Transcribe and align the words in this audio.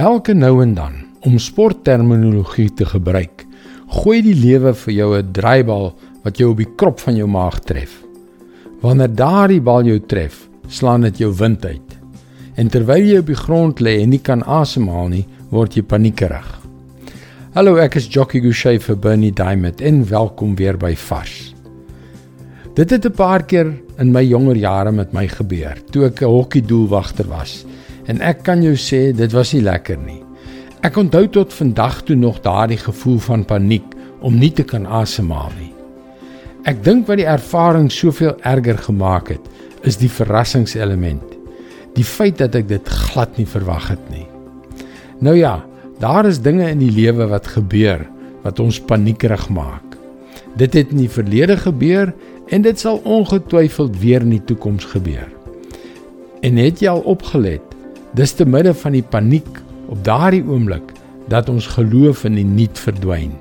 Elke 0.00 0.32
nou 0.32 0.62
en 0.62 0.70
dan, 0.72 0.92
om 1.20 1.34
sportterminologie 1.36 2.70
te 2.72 2.86
gebruik, 2.88 3.42
gooi 3.92 4.22
die 4.24 4.32
lewe 4.32 4.72
vir 4.72 4.92
jou 4.94 5.08
'n 5.18 5.32
draaibal 5.32 5.92
wat 6.24 6.38
jou 6.38 6.50
op 6.50 6.56
die 6.56 6.74
krop 6.76 7.00
van 7.00 7.16
jou 7.16 7.28
maag 7.28 7.60
tref. 7.60 8.00
Wanneer 8.80 9.14
daardie 9.14 9.60
bal 9.60 9.84
jou 9.84 10.00
tref, 10.00 10.48
slaan 10.66 11.02
dit 11.02 11.18
jou 11.18 11.34
wind 11.36 11.64
uit. 11.64 11.98
En 12.56 12.68
terwyl 12.68 13.04
jy 13.04 13.18
op 13.18 13.26
die 13.26 13.36
grond 13.36 13.80
lê 13.80 14.00
en 14.00 14.08
nie 14.08 14.18
kan 14.18 14.42
asemhaal 14.42 15.08
nie, 15.08 15.26
word 15.50 15.74
jy 15.74 15.82
paniekerig. 15.82 16.60
Hallo, 17.54 17.76
ek 17.76 17.96
is 17.96 18.08
Jockey 18.08 18.40
Gouchee 18.40 18.80
vir 18.80 18.96
Bernie 18.96 19.32
Diamond 19.32 19.80
en 19.80 20.08
welkom 20.08 20.56
weer 20.56 20.78
by 20.78 20.94
Vars. 20.96 21.54
Dit 22.74 22.90
het 22.90 23.04
'n 23.04 23.12
paar 23.12 23.42
keer 23.42 23.74
in 23.98 24.10
my 24.10 24.24
jonger 24.24 24.56
jare 24.56 24.92
met 24.92 25.12
my 25.12 25.28
gebeur, 25.28 25.76
toe 25.90 26.06
ek 26.06 26.22
'n 26.22 26.24
hokkiedoelwagter 26.24 27.28
was 27.28 27.66
En 28.10 28.20
ek 28.20 28.42
kan 28.46 28.62
jou 28.64 28.74
sê 28.78 29.10
dit 29.14 29.34
was 29.34 29.52
nie 29.54 29.62
lekker 29.62 29.98
nie. 30.00 30.22
Ek 30.82 30.96
onthou 30.98 31.28
tot 31.30 31.52
vandag 31.54 32.00
toe 32.08 32.16
nog 32.18 32.40
daardie 32.42 32.80
gevoel 32.80 33.20
van 33.22 33.44
paniek 33.46 33.86
om 34.22 34.38
nie 34.38 34.50
te 34.50 34.64
kan 34.66 34.86
asemhaal 34.86 35.52
nie. 35.58 35.70
Ek 36.66 36.82
dink 36.82 37.06
wat 37.06 37.18
die 37.18 37.26
ervaring 37.26 37.88
soveel 37.90 38.36
erger 38.46 38.78
gemaak 38.78 39.32
het, 39.34 39.46
is 39.86 39.98
die 39.98 40.10
verrassingselement. 40.10 41.24
Die 41.94 42.06
feit 42.06 42.38
dat 42.38 42.54
ek 42.58 42.68
dit 42.70 42.92
glad 43.10 43.38
nie 43.38 43.46
verwag 43.46 43.88
het 43.94 44.04
nie. 44.10 44.26
Nou 45.22 45.34
ja, 45.38 45.60
daar 46.02 46.26
is 46.26 46.42
dinge 46.42 46.66
in 46.70 46.80
die 46.82 46.92
lewe 46.94 47.28
wat 47.30 47.50
gebeur 47.50 48.06
wat 48.42 48.58
ons 48.58 48.80
paniekerig 48.82 49.46
maak. 49.54 49.94
Dit 50.58 50.74
het 50.74 50.90
in 50.90 51.04
die 51.04 51.10
verlede 51.10 51.56
gebeur 51.62 52.10
en 52.50 52.64
dit 52.66 52.78
sal 52.78 52.98
ongetwyfeld 53.06 53.94
weer 54.02 54.26
in 54.26 54.34
die 54.34 54.44
toekoms 54.50 54.88
gebeur. 54.90 55.28
En 56.42 56.58
het 56.58 56.82
jy 56.82 56.90
al 56.90 57.04
opgelet 57.06 57.71
Dis 58.12 58.34
te 58.36 58.44
midde 58.44 58.74
van 58.76 58.92
die 58.92 59.04
paniek 59.04 59.60
op 59.88 60.02
daardie 60.04 60.42
oomblik 60.44 60.90
dat 61.32 61.48
ons 61.48 61.66
geloof 61.76 62.26
in 62.28 62.36
die 62.36 62.44
niet 62.44 62.78
verdwyn. 62.78 63.32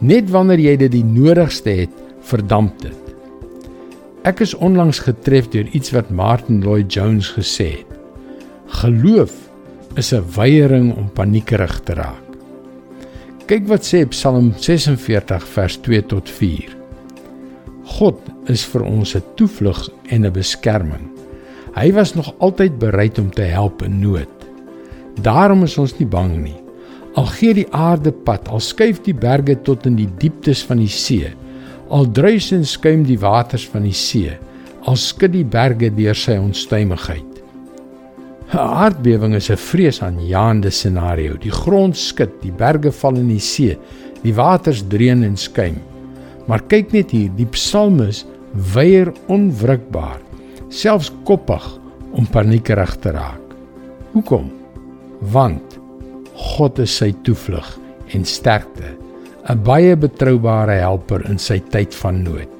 Net 0.00 0.30
wanneer 0.32 0.62
jy 0.62 0.76
dit 0.80 0.92
die 0.94 1.04
nodigste 1.04 1.74
het, 1.82 1.92
verdamp 2.24 2.78
dit. 2.80 2.96
Ek 4.28 4.40
is 4.44 4.54
onlangs 4.54 5.02
getref 5.04 5.50
deur 5.52 5.68
iets 5.76 5.92
wat 5.92 6.08
Martin 6.10 6.62
Lloyd 6.64 6.92
Jones 6.92 7.28
gesê 7.36 7.68
het. 7.82 7.92
Geloof 8.80 9.34
is 9.96 10.12
'n 10.12 10.24
weiering 10.36 10.96
om 10.96 11.10
paniekerig 11.12 11.80
te 11.84 11.94
raak. 11.94 12.24
Kyk 13.46 13.68
wat 13.68 13.84
sê 13.84 14.06
Psalm 14.08 14.52
46 14.56 15.46
vers 15.48 15.76
2 15.76 16.06
tot 16.06 16.28
4. 16.28 16.76
God 17.84 18.20
is 18.46 18.64
vir 18.64 18.82
ons 18.82 19.16
'n 19.16 19.22
toevlug 19.36 19.90
en 20.08 20.26
'n 20.26 20.32
beskerming. 20.32 21.17
Hy 21.78 21.92
was 21.94 22.14
nog 22.14 22.32
altyd 22.42 22.78
bereid 22.78 23.18
om 23.18 23.28
te 23.30 23.44
help 23.46 23.84
in 23.86 24.00
nood. 24.02 24.46
Daarom 25.22 25.62
is 25.62 25.76
ons 25.78 25.94
nie 25.98 26.08
bang 26.10 26.32
nie. 26.42 26.56
Al 27.14 27.28
gee 27.30 27.54
die 27.54 27.68
aarde 27.74 28.10
pad, 28.10 28.48
al 28.50 28.62
skuif 28.62 28.98
die 29.06 29.14
berge 29.14 29.54
tot 29.62 29.86
in 29.86 29.94
die 29.98 30.08
dieptes 30.18 30.64
van 30.66 30.82
die 30.82 30.90
see, 30.90 31.30
al 31.94 32.10
druis 32.14 32.50
en 32.54 32.66
skuim 32.66 33.04
die 33.06 33.18
waters 33.22 33.66
van 33.70 33.86
die 33.86 33.94
see, 33.94 34.34
al 34.90 34.98
skud 34.98 35.32
die 35.36 35.46
berge 35.46 35.90
deur 35.94 36.18
sy 36.18 36.38
onstuimigheid. 36.38 37.24
'n 38.48 38.58
Aardbewing 38.58 39.34
is 39.34 39.50
'n 39.50 39.56
vreesaanjaende 39.56 40.70
scenario. 40.70 41.36
Die 41.36 41.52
grond 41.52 41.96
skud, 41.96 42.40
die 42.42 42.52
berge 42.52 42.92
val 42.92 43.16
in 43.16 43.28
die 43.28 43.40
see, 43.40 43.78
die 44.22 44.34
waters 44.34 44.82
dreun 44.88 45.22
en 45.22 45.36
skuim. 45.36 45.78
Maar 46.46 46.62
kyk 46.66 46.92
net 46.92 47.10
hier, 47.10 47.30
die 47.36 47.46
psalmis 47.46 48.24
weier 48.74 49.12
onwrikbaar 49.28 50.27
selfs 50.68 51.10
koppig 51.24 51.64
om 52.12 52.26
paniekerig 52.32 52.96
te 53.02 53.12
raak. 53.16 53.54
Hoekom? 54.12 54.48
Want 55.32 55.78
God 56.38 56.78
is 56.82 56.94
sy 57.00 57.10
toevlug 57.26 57.68
en 58.14 58.24
sterkte, 58.24 58.96
'n 59.48 59.62
baie 59.64 59.96
betroubare 59.96 60.78
helper 60.80 61.24
in 61.30 61.38
sy 61.38 61.58
tyd 61.58 61.94
van 61.94 62.22
nood. 62.22 62.52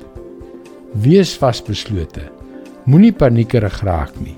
Wees 0.94 1.36
vasbeslote. 1.36 2.30
Moenie 2.86 3.12
paniekerig 3.12 3.82
raak 3.84 4.14
nie. 4.20 4.36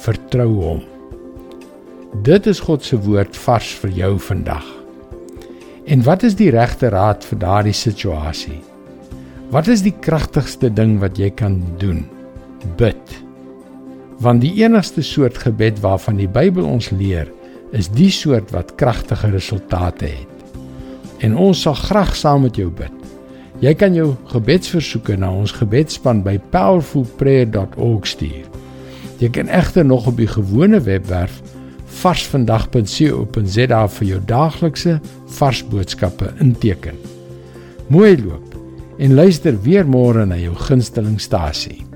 Vertrou 0.00 0.48
hom. 0.48 0.82
Dit 2.22 2.46
is 2.46 2.60
God 2.60 2.82
se 2.84 2.96
woord 2.96 3.36
vars 3.36 3.74
vir 3.82 3.90
jou 3.90 4.18
vandag. 4.18 4.64
En 5.86 6.02
wat 6.02 6.22
is 6.22 6.34
die 6.34 6.50
regte 6.50 6.88
raad 6.88 7.24
vir 7.24 7.38
daardie 7.38 7.76
situasie? 7.76 8.60
Wat 9.50 9.68
is 9.68 9.82
die 9.82 9.94
kragtigste 10.00 10.70
ding 10.70 10.98
wat 11.00 11.18
jy 11.18 11.30
kan 11.30 11.60
doen? 11.78 12.06
Bid. 12.76 13.16
Want 14.22 14.40
die 14.44 14.54
enigste 14.62 15.02
soort 15.02 15.38
gebed 15.38 15.80
waarvan 15.80 16.16
die 16.20 16.28
Bybel 16.30 16.64
ons 16.64 16.90
leer, 16.90 17.30
is 17.72 17.88
die 17.90 18.10
soort 18.10 18.50
wat 18.52 18.74
kragtige 18.74 19.30
resultate 19.32 20.04
het. 20.04 20.58
En 21.22 21.36
ons 21.38 21.60
sal 21.60 21.74
graag 21.74 22.16
saam 22.16 22.42
met 22.46 22.56
jou 22.58 22.70
bid. 22.70 22.92
Jy 23.62 23.74
kan 23.78 23.94
jou 23.94 24.12
gebedsversoeke 24.32 25.16
na 25.16 25.30
ons 25.30 25.52
gebedsspan 25.54 26.22
by 26.26 26.38
powerfulprayer.org 26.50 28.06
stuur. 28.10 28.46
Jy 29.22 29.30
kan 29.30 29.50
egter 29.54 29.86
nog 29.86 30.08
op 30.10 30.16
die 30.18 30.26
gewone 30.26 30.80
webwerf 30.82 31.38
varsvandag.co.za 32.02 33.82
vir 33.96 34.08
jou 34.08 34.20
daaglikse 34.26 34.96
vars 35.38 35.62
boodskappe 35.70 36.32
inteken. 36.42 36.98
Mooi 37.92 38.16
loop 38.18 38.58
en 38.98 39.14
luister 39.14 39.54
weer 39.62 39.86
môre 39.86 40.26
na 40.26 40.36
jou 40.40 40.54
gunstelingstasie. 40.58 41.91